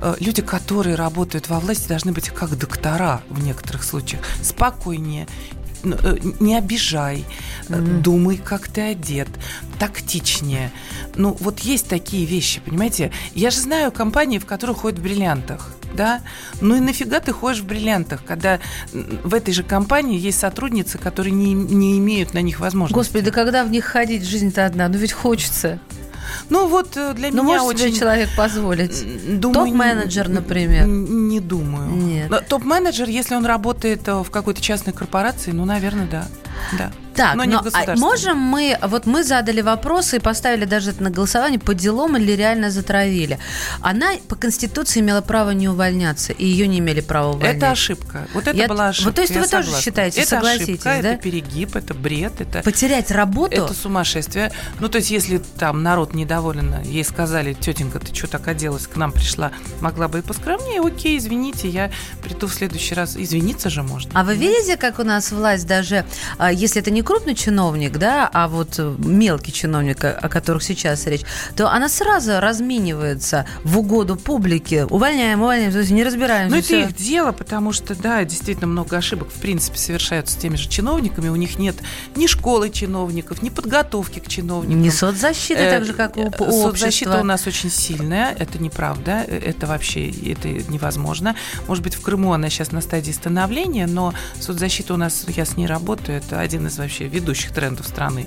[0.00, 4.22] э, люди, которые работают во власти, должны быть как доктора в некоторых случаях.
[4.42, 5.26] Спокойнее,
[5.82, 7.24] не обижай,
[7.68, 9.28] э, думай, как ты одет,
[9.78, 10.70] тактичнее.
[11.16, 13.12] Ну, вот есть такие вещи, понимаете?
[13.34, 15.72] Я же знаю компании, в которых ходят в бриллиантах.
[15.94, 16.20] Да?
[16.60, 18.60] Ну и нафига ты ходишь в бриллиантах, когда
[18.92, 22.94] в этой же компании есть сотрудницы, которые не, не имеют на них возможности.
[22.94, 25.80] Господи, да когда в них ходить, жизнь-то одна, ну ведь хочется.
[26.48, 27.98] Ну вот э, для Ну, меня может себе очень...
[27.98, 29.40] человек позволить.
[29.40, 30.86] Думаю, Топ-менеджер, не- например.
[30.86, 31.90] Не думаю.
[31.90, 32.48] Нет.
[32.48, 36.26] Топ-менеджер, если он работает э, в какой-то частной корпорации, ну, наверное, да.
[36.78, 36.90] да.
[37.14, 40.90] Так, Но не но, в а можем мы, вот мы задали вопросы и поставили даже
[40.90, 43.38] это на голосование, по делам или реально затравили.
[43.80, 47.56] Она по Конституции имела право не увольняться, и ее не имели права увольнять.
[47.56, 48.28] Это ошибка.
[48.32, 49.08] Вот это Я- была ошибка.
[49.08, 49.84] вот то есть я вы тоже согласна.
[49.84, 51.12] считаете, это согласитесь, ошибка, да?
[51.14, 52.62] Это перегиб, это бред, это...
[52.62, 53.54] Потерять работу?
[53.54, 54.52] Это сумасшествие.
[54.78, 58.96] Ну, то есть, если там народ недоволен, ей сказали, тетенька, ты что так оделась, к
[58.96, 61.90] нам пришла, могла бы и поскромнее, окей, извините, я
[62.22, 63.16] приду в следующий раз.
[63.16, 64.10] Извиниться же можно.
[64.14, 66.04] А вы видите, как у нас власть даже,
[66.38, 70.62] а, если это не не крупный чиновник, да, а вот э, мелкий чиновник, о которых
[70.62, 71.22] сейчас речь,
[71.56, 74.84] то она сразу разменивается в угоду публике.
[74.84, 76.54] Увольняем, увольняем, то есть не разбираемся.
[76.54, 80.68] Ну, это их дело, потому что, да, действительно много ошибок, в принципе, совершаются теми же
[80.68, 81.30] чиновниками.
[81.30, 81.76] У них нет
[82.16, 84.82] ни школы чиновников, ни подготовки к чиновникам.
[84.82, 87.20] Не соцзащиты, Э, так же, как у, э, у Соцзащита общества.
[87.20, 91.34] у нас очень сильная, это неправда, это вообще это невозможно.
[91.66, 95.56] Может быть, в Крыму она сейчас на стадии становления, но соцзащита у нас, я с
[95.56, 98.26] ней работаю, это один из вообще ведущих трендов страны.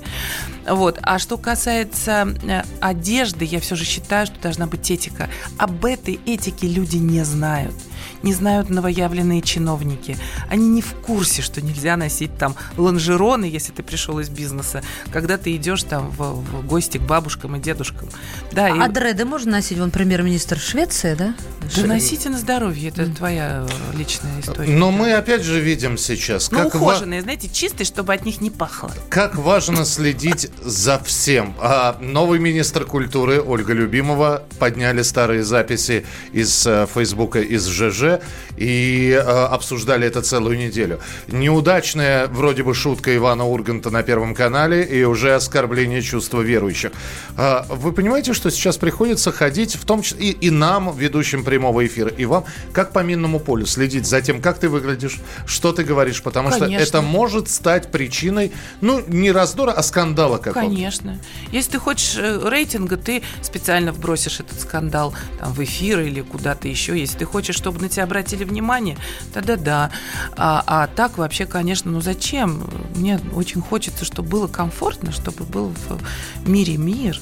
[0.66, 0.98] Вот.
[1.02, 5.30] А что касается э, одежды, я все же считаю, что должна быть этика.
[5.58, 7.76] Об этой этике люди не знают.
[8.24, 10.18] Не знают новоявленные чиновники.
[10.50, 14.82] Они не в курсе, что нельзя носить там лонжероны, если ты пришел из бизнеса,
[15.12, 18.08] когда ты идешь там в, в гости к бабушкам и дедушкам.
[18.54, 19.78] Да, и- А дреды можно носить?
[19.78, 21.36] Вон премьер-министр Швеции, да?
[21.76, 24.70] да носите на здоровье, это твоя э, личная история.
[24.72, 28.40] Но мы опять же видим сейчас, Ну, как, ва- ухоженные, знаете, чистые, чтобы от них
[28.42, 28.92] не пахло.
[29.10, 31.56] как важно следить за всем.
[31.60, 38.13] А, новый министр культуры Ольга Любимова подняли старые записи из э, Фейсбука, из ЖЖ
[38.58, 41.00] и э, обсуждали это целую неделю.
[41.28, 46.92] Неудачная вроде бы шутка Ивана Урганта на Первом канале и уже оскорбление чувства верующих.
[47.38, 51.86] А, вы понимаете, что сейчас приходится ходить, в том числе и, и нам, ведущим прямого
[51.86, 55.84] эфира, и вам, как по минному полю, следить за тем, как ты выглядишь, что ты
[55.84, 56.80] говоришь, потому Конечно.
[56.80, 60.60] что это может стать причиной, ну, не раздора, а скандала какого-то.
[60.62, 61.20] Конечно.
[61.52, 66.68] Если ты хочешь э, рейтинга, ты специально вбросишь этот скандал там, в эфир или куда-то
[66.68, 66.98] еще.
[66.98, 68.98] Если ты хочешь, чтобы на тебя обратили внимание,
[69.34, 69.92] тогда да.
[70.36, 72.70] А, а так вообще, конечно, ну зачем?
[72.96, 77.20] Мне очень хочется, чтобы было комфортно, чтобы был в мире мир.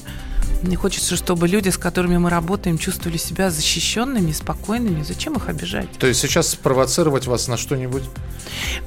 [0.62, 5.02] Мне хочется, чтобы люди, с которыми мы работаем, чувствовали себя защищенными, спокойными.
[5.02, 5.90] Зачем их обижать?
[5.98, 8.04] То есть сейчас спровоцировать вас на что-нибудь?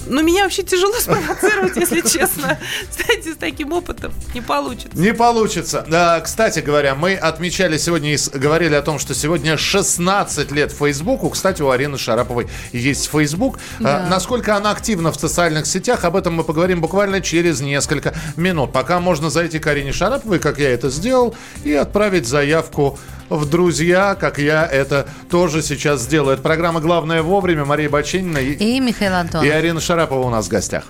[0.07, 2.57] Ну, меня вообще тяжело спровоцировать, если честно.
[2.91, 4.97] Знаете, с таким опытом не получится.
[4.97, 5.85] Не получится.
[5.91, 11.29] А, кстати говоря, мы отмечали сегодня и говорили о том, что сегодня 16 лет Фейсбуку.
[11.29, 13.59] Кстати, у Арины Шараповой есть Фейсбук.
[13.83, 18.71] А, насколько она активна в социальных сетях, об этом мы поговорим буквально через несколько минут.
[18.71, 21.35] Пока можно зайти к Арине Шараповой, как я это сделал,
[21.65, 22.97] и отправить заявку
[23.29, 26.33] в друзья, как я это тоже сейчас сделаю.
[26.35, 27.65] Это программа «Главное вовремя».
[27.65, 29.45] Мария Баченина и, И Михаил Антонов.
[29.45, 30.83] и Арина Шарапова у нас в гостях.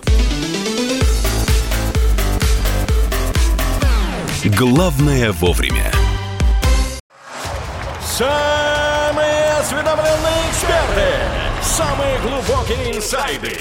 [4.58, 5.92] Главное вовремя.
[8.06, 11.10] Самые осведомленные эксперты,
[11.64, 13.58] самые глубокие инсайды,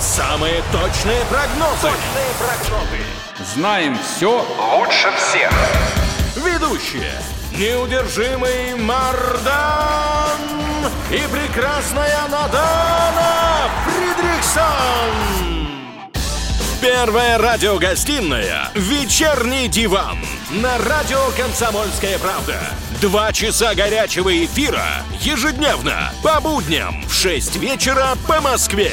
[0.00, 1.82] самые точные прогнозы.
[1.82, 3.54] Точные прогнозы.
[3.54, 4.44] Знаем все
[4.76, 5.52] лучше всех.
[6.36, 7.12] Ведущие.
[7.52, 10.40] Неудержимый Мардан
[11.10, 15.44] и прекрасная Надана Фридриксон.
[16.80, 20.18] Первая радиогостинная «Вечерний диван»
[20.50, 22.58] на радио «Комсомольская правда».
[23.00, 24.84] Два часа горячего эфира
[25.20, 28.92] ежедневно по будням в 6 вечера по Москве.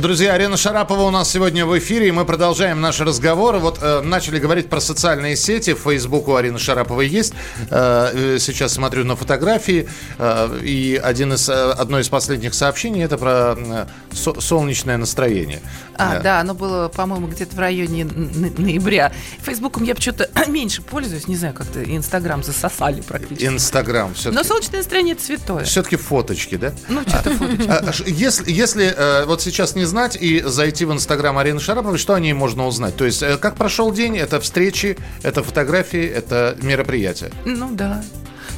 [0.00, 3.56] Друзья, Арина Шарапова у нас сегодня в эфире, и мы продолжаем наш разговор.
[3.56, 5.74] Вот э, начали говорить про социальные сети.
[5.74, 7.32] В Facebook у Арины Шараповой есть.
[7.70, 13.02] Э, э, сейчас смотрю на фотографии, э, и один из, э, одно из последних сообщений
[13.02, 15.60] это про э, со- солнечное настроение.
[15.96, 19.10] А, Э, да, оно было, по-моему, где-то в районе ноября.
[19.42, 23.46] Фейсбуком я почему-то меньше пользуюсь, не знаю, как-то Инстаграм засосали практически.
[23.46, 24.46] Инстаграм Но все-таки.
[24.46, 25.64] солнечное настроение это святое.
[25.64, 26.72] Все-таки фоточки, да?
[26.88, 27.66] Ну, что-то фоточки.
[27.68, 32.14] А, ш- Если, если вот сейчас не знать и зайти в Инстаграм Арины Шараповой, что
[32.14, 32.96] о ней можно узнать?
[32.96, 34.16] То есть, э, как прошел день?
[34.16, 37.30] Это встречи, это фотографии, это мероприятия.
[37.44, 38.02] Ну, да.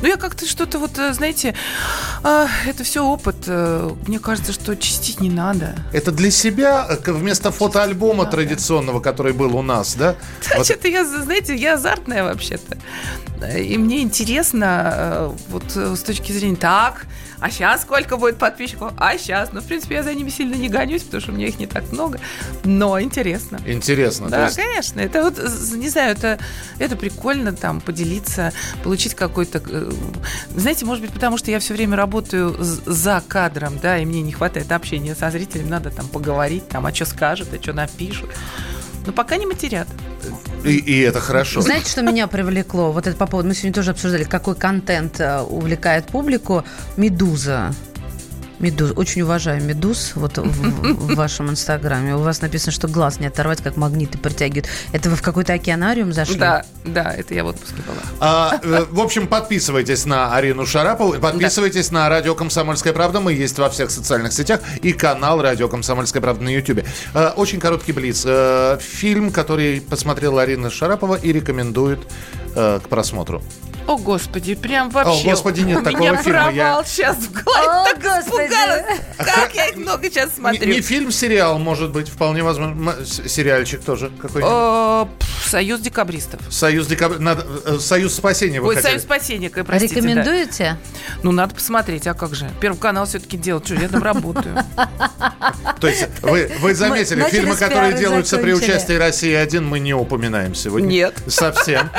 [0.03, 1.55] Ну, я как-то что-то вот, э, знаете,
[2.23, 3.37] а, это все опыт.
[3.47, 5.75] э, Мне кажется, что чистить не надо.
[5.93, 10.15] Это для себя вместо фотоальбома традиционного, который был у нас, да?
[10.57, 12.79] Вот Значит, я, знаете, я азартная вообще-то.
[13.59, 17.07] И мне интересно, э, вот с точки зрения, так,
[17.41, 18.93] а сейчас сколько будет подписчиков?
[18.97, 19.51] А сейчас?
[19.53, 21.67] Ну, в принципе, я за ними сильно не гонюсь, потому что у меня их не
[21.67, 22.21] так много.
[22.65, 23.61] Но интересно.
[23.67, 24.29] Интересно.
[24.29, 25.01] Да, есть- конечно.
[25.01, 25.39] Это вот,
[25.77, 26.39] не знаю, это,
[26.79, 29.63] это прикольно там поделиться, получить какой-то...
[29.67, 29.91] э,
[30.55, 34.33] Знаете, может быть, потому что я все время работаю за кадром, да, и мне не
[34.33, 38.31] хватает общения со зрителем, надо там поговорить, там, а что скажут, а что напишут.
[39.07, 39.89] Но пока не матерят.
[40.65, 41.61] и, и это хорошо.
[41.61, 42.93] Знаете, что меня привлекло?
[42.93, 46.65] Вот это по поводу, мы сегодня тоже обсуждали, какой контент э, увлекает публику.
[46.97, 47.73] Медуза.
[48.61, 48.93] Медуз.
[48.95, 52.15] Очень уважаю медуз вот в, в вашем инстаграме.
[52.15, 54.69] У вас написано, что глаз не оторвать, как магниты притягивают.
[54.93, 56.39] Это вы в какой-то океанариум зашли?
[56.39, 57.97] Да, да, это я в отпуске была.
[58.21, 63.21] А, э, в общем, подписывайтесь на Арину Шарапову, подписывайтесь на радио «Комсомольская правда».
[63.21, 66.85] Мы есть во всех социальных сетях и канал радио «Комсомольская правда» на YouTube.
[67.15, 68.25] Э, Очень короткий блиц.
[68.27, 72.01] Э, Фильм, который посмотрела Арина Шарапова и рекомендует
[72.55, 73.43] к просмотру.
[73.91, 75.31] О, Господи, прям вообще.
[75.31, 77.67] Господи, нет у такого меня фильма, я- провал сейчас в голове.
[77.67, 78.45] О, так Господи.
[78.45, 79.01] испугалась.
[79.19, 80.69] Как я их много сейчас Не, смотрю.
[80.73, 82.95] не фильм, сериал, может быть, вполне возможно.
[83.05, 84.51] Сериальчик тоже какой-нибудь.
[85.51, 86.41] Союз декабристов.
[86.49, 87.19] Союз декабрь...
[87.19, 88.93] надо- э, Союз спасения вы Ой, хотели.
[88.93, 89.95] Союз спасения, как, простите.
[89.97, 90.01] да.
[90.01, 90.77] Рекомендуете?
[91.25, 92.49] Ну, надо посмотреть, а как же?
[92.61, 93.67] Первый канал все-таки делать.
[93.67, 94.57] Что, я там работаю.
[95.81, 100.87] То есть вы, вы заметили, фильмы, которые делаются при участии России-1, мы не упоминаем сегодня.
[100.87, 101.15] Нет.
[101.27, 101.91] Совсем.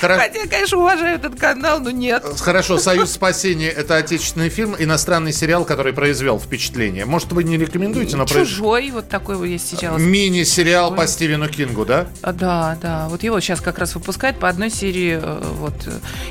[0.00, 2.24] Хотя, конечно, уважаю этот канал, но нет.
[2.40, 7.04] Хорошо, «Союз спасения»— это отечественный фильм, иностранный сериал, который произвел впечатление.
[7.04, 9.98] Может, вы не рекомендуете, но Чужой, вот такой вот есть сейчас.
[10.00, 12.08] Мини-сериал по Стивену Кингу, да?
[12.22, 13.08] А, Да, да.
[13.08, 15.18] Вот его сейчас как раз выпускают по одной серии.
[15.22, 15.74] э, Вот.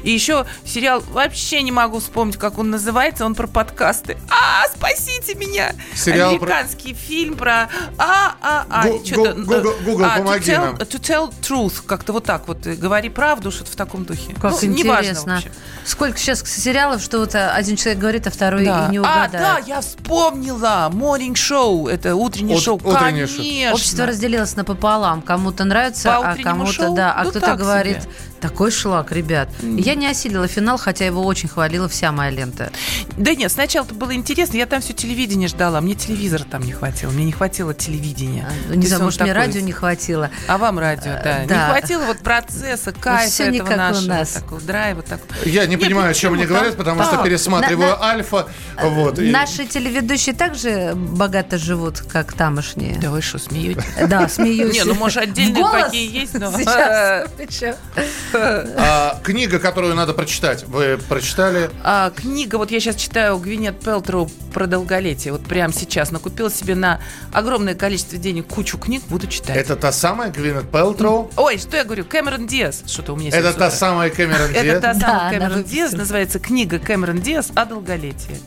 [0.03, 3.25] И еще сериал, вообще не могу вспомнить, как он называется.
[3.25, 4.17] Он про подкасты.
[4.29, 5.73] А, спасите меня!
[5.95, 7.69] Сериал про- Американский фильм про...
[7.97, 8.83] А, а, а.
[8.87, 10.75] Google- э, а, to помоги tell- нам.
[10.75, 11.83] To tell truth.
[11.85, 12.65] Как-то вот так вот.
[12.67, 14.33] э, Говори правду, что-то в таком духе.
[14.41, 15.41] Как Ну, интересно.
[15.85, 18.87] Сколько сейчас сериалов, что вот а, один человек говорит, а второй Да.
[18.87, 19.31] и не а, угадает.
[19.31, 20.89] да, я вспомнила.
[20.93, 21.89] Morning Show.
[21.89, 22.75] Это утреннее Ут- шоу.
[22.75, 23.37] утреннее шоу.
[23.37, 23.73] Конечно.
[23.73, 25.21] Общество разделилось напополам.
[25.21, 27.13] Кому-то нравится, По а кому-то да.
[27.13, 28.11] А Ну, кто-то говорит, себе.
[28.39, 29.49] Такой шлак, ребят.
[29.61, 32.71] Я не осилила финал, хотя его очень хвалила вся моя лента.
[33.17, 37.11] Да нет, сначала-то было интересно, я там все телевидение ждала, мне телевизора там не хватило,
[37.11, 38.47] мне не хватило телевидения.
[38.71, 40.29] А, Не знаю, может, мне такой- радио не хватило.
[40.47, 41.43] А вам радио, да.
[41.47, 41.65] да.
[41.67, 44.29] Не хватило вот процесса, кайфа всё не этого как у нашего, нас.
[44.31, 45.01] такого драйва.
[45.01, 45.19] Так...
[45.45, 48.03] Я не Нет, понимаю, о чем они Там- говорят, потому что там- пересматриваю на- на-
[48.09, 48.47] «Альфа».
[48.81, 52.97] Вот, и- Наши телеведущие также богато живут, как тамошние.
[52.99, 53.83] Да вы что, смеетесь?
[54.07, 54.73] Да, смеюсь.
[54.73, 57.77] Не, ну, может, отдельные какие есть, но- Сейчас.
[58.77, 61.69] А, книга, которую надо прочитать, вы прочитали?
[61.83, 66.11] А, книга, вот я сейчас читаю Гвинет Пелтроу про долголетие, вот прямо сейчас.
[66.11, 66.99] Накупила себе на
[67.33, 69.55] огромное количество денег кучу книг, буду читать.
[69.57, 71.29] Это та самая Гвинет Пелтроу?
[71.35, 72.05] Ой, что я говорю?
[72.05, 72.83] Кэмерон Диас.
[72.85, 74.81] Что-то у меня Это та самая Кэмерон Это Диас?
[74.81, 75.63] та Да, самая Кэмерон.
[75.63, 75.91] Диас.
[75.93, 78.37] Называется книга Кэмерон Диас о долголетии.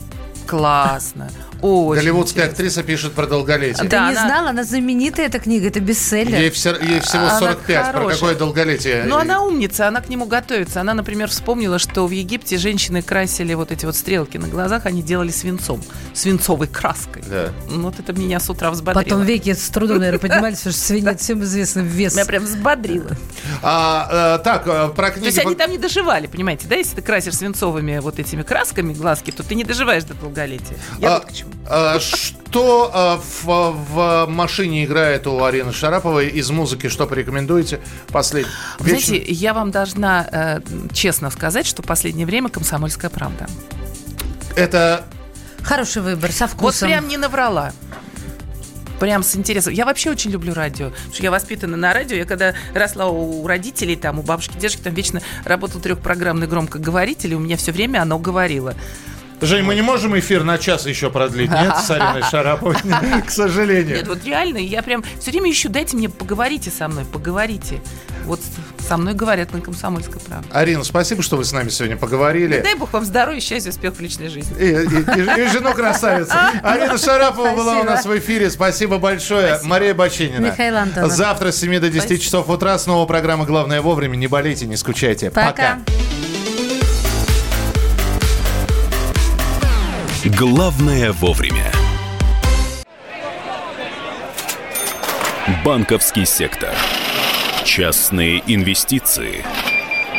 [0.47, 1.29] Классно.
[1.61, 2.81] Очень Голливудская интересно.
[2.81, 3.83] актриса пишет про долголетие.
[3.83, 6.37] Ты Да, не она- знала, она знаменитая эта книга, это бестселлер.
[6.37, 7.91] Ей, все- ей всего Она 45.
[7.93, 9.05] Про какое долголетие?
[9.07, 10.81] Ну, она умница, она к нему готовится.
[10.81, 15.01] Она, например, вспомнила, что в Египте женщины красили вот эти вот стрелки на глазах, они
[15.01, 15.81] делали свинцом,
[16.13, 17.23] свинцовой краской.
[17.29, 17.49] Да.
[17.69, 19.03] Ну, Вот это меня с утра взбодрило.
[19.03, 22.13] Потом веки с трудом, наверное, поднимались, потому что свинец всем известно вес.
[22.13, 23.11] Меня прям взбодрило.
[23.61, 25.25] А, э, так, э, про То книги...
[25.27, 26.75] есть они там не доживали, понимаете, да?
[26.75, 30.32] Если ты красишь свинцовыми вот этими красками глазки, то ты не доживаешь до долголетия.
[30.99, 31.51] Я А, вот к чему.
[31.69, 36.89] а, что а, в, в машине играет у Арины Шараповой из музыки?
[36.89, 37.79] Что порекомендуете?
[38.09, 38.51] Последний.
[38.79, 40.61] Знаете, я вам должна э,
[40.93, 43.47] честно сказать, что в последнее время «Комсомольская правда».
[44.55, 45.05] Это
[45.63, 46.89] Хороший выбор, со Вот вкусом.
[46.89, 47.71] прям не наврала.
[48.99, 49.73] Прям с интересом.
[49.73, 50.89] Я вообще очень люблю радио.
[50.91, 52.15] Потому что я воспитана на радио.
[52.15, 57.35] Я когда росла у родителей, там, у бабушки, дедушки, там вечно работал трехпрограммный громкоговоритель, и
[57.35, 58.75] у меня все время оно говорило.
[59.41, 62.75] Жень, мы не можем эфир на час еще продлить, нет, с Ариной Шараповой,
[63.25, 63.97] к сожалению.
[63.97, 67.81] Нет, вот реально, я прям все время ищу, дайте мне, поговорите со мной, поговорите.
[68.25, 68.39] Вот
[68.87, 70.47] со мной говорят на комсомольской правде.
[70.53, 72.61] Арина, спасибо, что вы с нами сегодня поговорили.
[72.61, 74.55] Дай бог вам здоровья, счастья, успеха в личной жизни.
[74.57, 76.31] И, и- и- и жену красавицу.
[76.63, 78.49] Арина Шарапова была у нас в эфире.
[78.49, 79.59] Спасибо большое.
[79.63, 80.45] Мария Бочинина.
[80.45, 81.11] Михаил Антонов.
[81.11, 84.15] Завтра с 7 до 10 часов утра снова программа «Главное вовремя».
[84.15, 85.31] Не болейте, не скучайте.
[85.31, 85.79] Пока.
[90.25, 91.69] Главное вовремя.
[95.65, 96.69] Банковский сектор.
[97.65, 99.43] Частные инвестиции.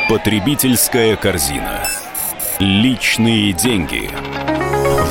[0.07, 1.87] Потребительская корзина.
[2.59, 4.07] Личные деньги.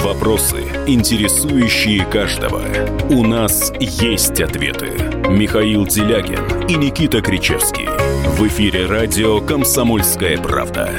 [0.05, 2.63] Вопросы, интересующие каждого.
[3.11, 4.93] У нас есть ответы.
[5.29, 7.89] Михаил Делягин и Никита Кричевский.
[8.37, 10.93] В эфире радио «Комсомольская правда».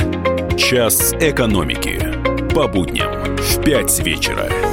[0.58, 1.98] Час экономики.
[2.54, 4.65] По будням в 5 вечера.